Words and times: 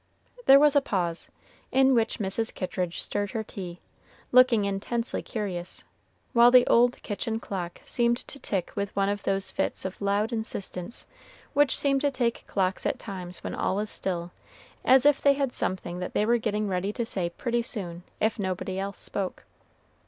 There 0.47 0.59
was 0.59 0.75
a 0.75 0.81
pause, 0.81 1.29
in 1.71 1.93
which 1.93 2.17
Mrs. 2.17 2.51
Kittridge 2.51 2.99
stirred 3.03 3.29
her 3.33 3.43
tea, 3.43 3.81
looking 4.31 4.65
intensely 4.65 5.21
curious, 5.21 5.83
while 6.33 6.49
the 6.49 6.65
old 6.65 6.99
kitchen 7.03 7.39
clock 7.39 7.79
seemed 7.85 8.17
to 8.17 8.39
tick 8.39 8.71
with 8.73 8.95
one 8.95 9.09
of 9.09 9.21
those 9.21 9.51
fits 9.51 9.85
of 9.85 10.01
loud 10.01 10.33
insistence 10.33 11.05
which 11.53 11.77
seem 11.77 11.99
to 11.99 12.09
take 12.09 12.47
clocks 12.47 12.87
at 12.87 12.97
times 12.97 13.43
when 13.43 13.53
all 13.53 13.79
is 13.79 13.91
still, 13.91 14.31
as 14.83 15.05
if 15.05 15.21
they 15.21 15.33
had 15.33 15.53
something 15.53 15.99
that 15.99 16.13
they 16.13 16.25
were 16.25 16.39
getting 16.39 16.67
ready 16.67 16.91
to 16.93 17.05
say 17.05 17.29
pretty 17.29 17.61
soon, 17.61 18.01
if 18.19 18.39
nobody 18.39 18.79
else 18.79 18.97
spoke. 18.97 19.45